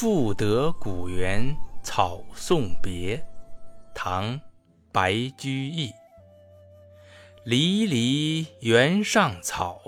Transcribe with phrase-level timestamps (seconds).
[0.00, 3.20] 赋得古原草送别，
[3.92, 4.34] 唐·
[4.92, 5.92] 白居易。
[7.42, 9.82] 离离原上草，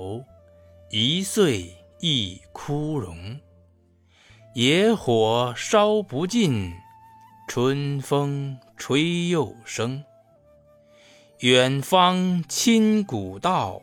[0.91, 3.39] 一岁一枯荣。
[4.57, 6.73] 野火烧不尽，
[7.47, 10.03] 春风吹又生。
[11.39, 13.81] 远芳侵古道，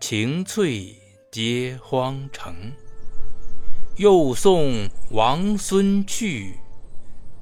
[0.00, 0.92] 晴翠
[1.30, 2.52] 接荒城。
[3.96, 6.54] 又送王孙去，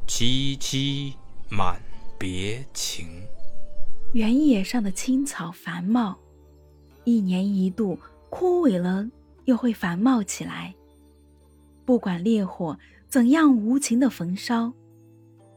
[0.06, 1.14] 萋萋
[1.48, 1.80] 满
[2.18, 3.06] 别情。
[4.12, 6.18] 原野上的青草繁茂，
[7.04, 9.08] 一年一度枯萎了，
[9.46, 10.74] 又会繁茂起来。
[11.86, 12.78] 不管烈火
[13.08, 14.74] 怎样无情的焚烧，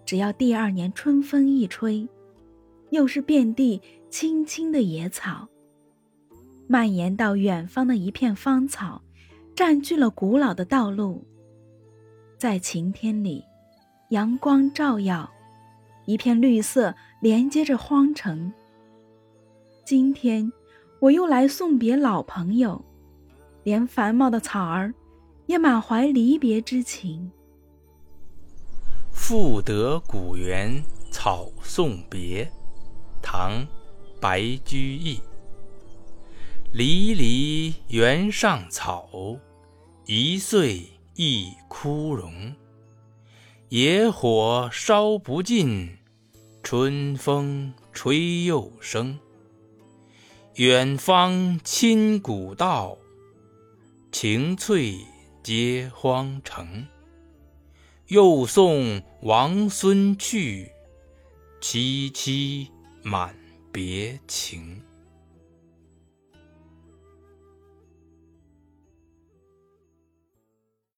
[0.05, 2.07] 只要第二年春风一吹，
[2.91, 5.49] 又是遍地青青的野草，
[6.67, 9.01] 蔓延到远方的一片芳草。
[9.55, 11.23] 占据了古老的道路，
[12.37, 13.41] 在晴天里，
[14.09, 15.31] 阳光照耀，
[16.05, 18.51] 一片绿色连接着荒城。
[19.85, 20.51] 今天，
[20.99, 22.83] 我又来送别老朋友，
[23.63, 24.93] 连繁茂的草儿
[25.45, 27.31] 也满怀离别之情。
[29.13, 32.51] 赋得古原草送别，
[33.21, 33.51] 唐·
[34.19, 35.21] 白居易。
[36.77, 39.09] 离离原上草，
[40.07, 42.53] 一岁一枯荣。
[43.69, 45.97] 野火烧不尽，
[46.61, 49.17] 春风吹又生。
[50.55, 52.97] 远芳侵古道，
[54.11, 54.97] 晴翠
[55.41, 56.85] 接荒城。
[58.07, 60.69] 又送王孙去，
[61.61, 62.67] 萋萋
[63.01, 63.33] 满
[63.71, 64.81] 别情。